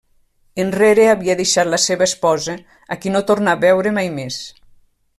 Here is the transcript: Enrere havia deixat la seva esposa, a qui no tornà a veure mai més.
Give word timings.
Enrere 0.63 1.03
havia 1.09 1.35
deixat 1.41 1.69
la 1.75 1.79
seva 1.85 2.05
esposa, 2.09 2.57
a 2.95 2.99
qui 3.03 3.15
no 3.17 3.25
tornà 3.33 3.55
a 3.59 3.63
veure 3.67 3.97
mai 4.01 4.15
més. 4.21 4.43